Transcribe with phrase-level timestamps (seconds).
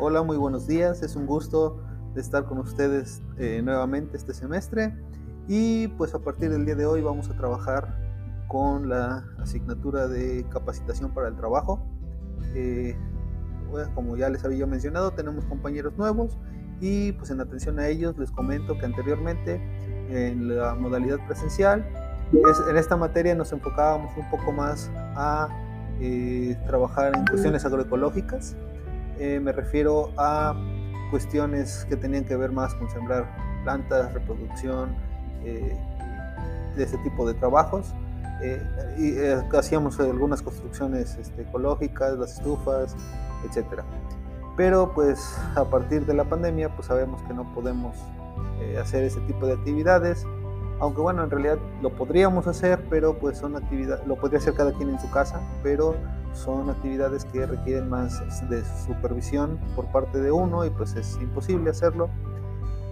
[0.00, 1.02] Hola, muy buenos días.
[1.02, 1.80] Es un gusto
[2.14, 4.94] estar con ustedes eh, nuevamente este semestre.
[5.48, 7.98] Y pues a partir del día de hoy vamos a trabajar
[8.48, 11.82] con la asignatura de capacitación para el trabajo.
[12.54, 12.96] Eh,
[13.94, 16.38] como ya les había mencionado, tenemos compañeros nuevos
[16.80, 19.60] y pues en atención a ellos les comento que anteriormente
[20.08, 21.84] en la modalidad presencial,
[22.32, 25.48] en esta materia nos enfocábamos un poco más a
[26.00, 28.56] eh, trabajar en cuestiones agroecológicas.
[29.18, 30.54] Eh, me refiero a
[31.10, 33.26] cuestiones que tenían que ver más con sembrar
[33.64, 34.94] plantas, reproducción,
[36.78, 37.92] de este tipo de trabajos.
[38.40, 38.62] Eh,
[38.96, 42.96] y eh, hacíamos algunas construcciones este, ecológicas, las estufas,
[43.44, 43.84] etcétera.
[44.56, 47.96] Pero pues a partir de la pandemia pues sabemos que no podemos
[48.60, 50.24] eh, hacer ese tipo de actividades,
[50.80, 54.72] aunque bueno en realidad lo podríamos hacer, pero pues son actividades, lo podría hacer cada
[54.72, 55.94] quien en su casa, pero
[56.32, 61.70] son actividades que requieren más de supervisión por parte de uno y pues es imposible
[61.70, 62.08] hacerlo,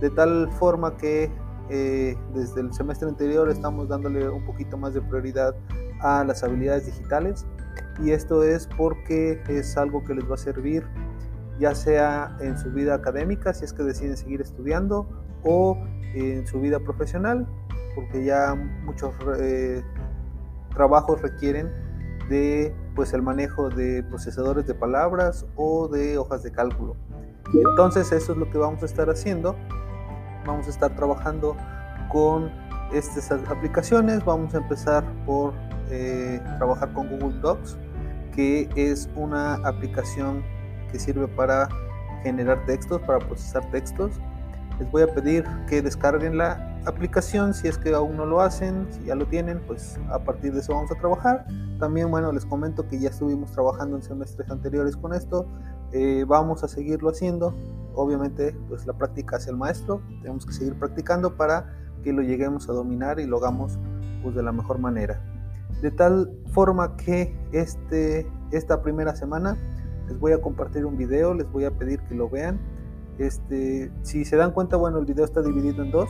[0.00, 1.30] de tal forma que
[1.68, 5.54] eh, desde el semestre anterior estamos dándole un poquito más de prioridad
[6.00, 7.46] a las habilidades digitales
[8.02, 10.84] y esto es porque es algo que les va a servir
[11.58, 15.08] ya sea en su vida académica si es que deciden seguir estudiando
[15.42, 15.76] o
[16.14, 17.46] en su vida profesional
[17.96, 19.82] porque ya muchos eh,
[20.72, 21.72] trabajos requieren
[22.28, 26.94] de pues el manejo de procesadores de palabras o de hojas de cálculo
[27.52, 29.56] entonces eso es lo que vamos a estar haciendo
[30.46, 31.56] vamos a estar trabajando
[32.08, 32.50] con
[32.92, 34.24] estas aplicaciones.
[34.24, 35.52] Vamos a empezar por
[35.90, 37.76] eh, trabajar con Google Docs,
[38.34, 40.44] que es una aplicación
[40.90, 41.68] que sirve para
[42.22, 44.12] generar textos, para procesar textos.
[44.78, 48.86] Les voy a pedir que descarguen la aplicación si es que aún no lo hacen,
[48.90, 51.46] si ya lo tienen, pues a partir de eso vamos a trabajar.
[51.78, 55.46] También, bueno, les comento que ya estuvimos trabajando en semestres anteriores con esto,
[55.92, 57.54] eh, vamos a seguirlo haciendo
[57.96, 62.68] obviamente pues la práctica hace el maestro, tenemos que seguir practicando para que lo lleguemos
[62.68, 63.78] a dominar y lo hagamos
[64.22, 65.20] pues, de la mejor manera.
[65.82, 69.58] De tal forma que este, esta primera semana
[70.06, 72.60] les voy a compartir un video, les voy a pedir que lo vean.
[73.18, 76.08] Este, si se dan cuenta, bueno, el video está dividido en dos.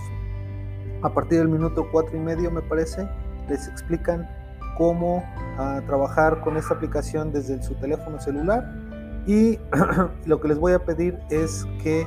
[1.02, 3.08] A partir del minuto cuatro y medio, me parece,
[3.48, 4.28] les explican
[4.76, 5.24] cómo
[5.58, 8.66] ah, trabajar con esta aplicación desde su teléfono celular
[9.26, 9.58] y
[10.26, 12.06] lo que les voy a pedir es que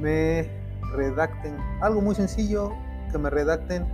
[0.00, 0.48] me
[0.94, 2.72] redacten algo muy sencillo,
[3.12, 3.86] que me redacten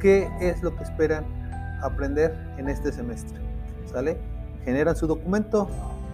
[0.00, 1.24] qué es lo que esperan
[1.82, 3.38] aprender en este semestre.
[3.86, 4.18] ¿Sale?
[4.64, 5.68] Generan su documento,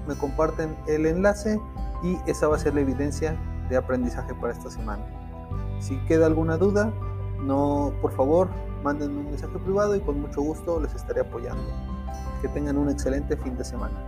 [0.07, 1.59] me comparten el enlace
[2.03, 3.35] y esa va a ser la evidencia
[3.69, 5.22] de aprendizaje para esta semana.
[5.83, 6.93] Si queda alguna duda,
[7.41, 8.49] no, por favor,
[8.85, 11.65] manden un mensaje privado y con mucho gusto les estaré apoyando.
[12.41, 14.01] Que tengan un excelente fin de semana.